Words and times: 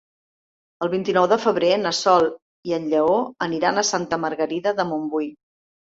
El 0.85 0.89
vint-i-nou 0.93 1.27
de 1.33 1.37
febrer 1.43 1.69
na 1.83 1.91
Sol 1.97 2.25
i 2.71 2.75
en 2.79 2.89
Lleó 2.95 3.19
aniran 3.49 3.77
a 3.83 3.87
Santa 3.91 4.23
Margarida 4.25 4.75
de 4.81 4.87
Montbui. 4.95 5.29